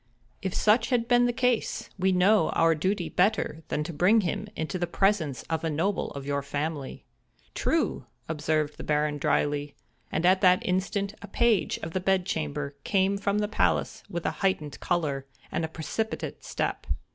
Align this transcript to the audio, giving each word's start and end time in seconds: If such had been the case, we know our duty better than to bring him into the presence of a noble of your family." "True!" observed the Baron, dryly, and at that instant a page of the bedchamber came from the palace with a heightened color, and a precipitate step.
If 0.41 0.55
such 0.55 0.89
had 0.89 1.07
been 1.07 1.27
the 1.27 1.31
case, 1.31 1.87
we 1.99 2.11
know 2.11 2.49
our 2.53 2.73
duty 2.73 3.07
better 3.07 3.61
than 3.67 3.83
to 3.83 3.93
bring 3.93 4.21
him 4.21 4.47
into 4.55 4.79
the 4.79 4.87
presence 4.87 5.43
of 5.43 5.63
a 5.63 5.69
noble 5.69 6.09
of 6.13 6.25
your 6.25 6.41
family." 6.41 7.05
"True!" 7.53 8.07
observed 8.27 8.77
the 8.77 8.83
Baron, 8.83 9.19
dryly, 9.19 9.75
and 10.11 10.25
at 10.25 10.41
that 10.41 10.65
instant 10.65 11.13
a 11.21 11.27
page 11.27 11.77
of 11.83 11.93
the 11.93 11.99
bedchamber 11.99 12.75
came 12.83 13.15
from 13.19 13.37
the 13.37 13.47
palace 13.47 14.01
with 14.09 14.25
a 14.25 14.31
heightened 14.41 14.79
color, 14.79 15.27
and 15.51 15.63
a 15.63 15.67
precipitate 15.67 16.43
step. 16.43 16.87